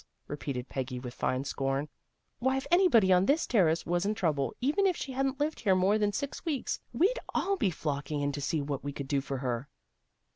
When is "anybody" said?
2.71-3.13